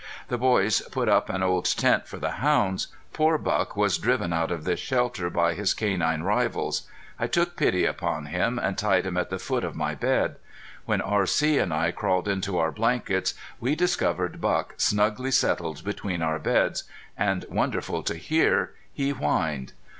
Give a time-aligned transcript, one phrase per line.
[0.29, 2.87] The boys put up an old tent for the hounds.
[3.13, 6.87] Poor Buck was driven out of this shelter by his canine rivals.
[7.19, 10.37] I took pity upon him, and tied him at the foot of my bed.
[10.85, 11.59] When R.C.
[11.59, 16.83] and I crawled into our blankets we discovered Buck snugly settled between our beds,
[17.15, 19.73] and wonderful to hear, he whined.